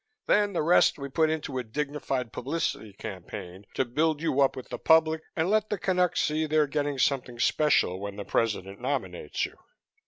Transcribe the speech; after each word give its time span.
Then 0.25 0.53
the 0.53 0.63
rest 0.63 0.97
we 0.97 1.09
put 1.09 1.29
into 1.29 1.59
a 1.59 1.63
dignified 1.63 2.33
publicity 2.33 2.91
campaign, 2.91 3.67
to 3.75 3.85
build 3.85 4.19
you 4.19 4.41
up 4.41 4.55
with 4.55 4.69
the 4.69 4.79
public 4.79 5.21
and 5.35 5.47
let 5.47 5.69
the 5.69 5.77
Canucks 5.77 6.21
see 6.23 6.47
they're 6.47 6.65
getting 6.65 6.97
something 6.97 7.37
special 7.37 7.99
when 7.99 8.15
the 8.15 8.25
President 8.25 8.81
nominates 8.81 9.45
you." 9.45 9.55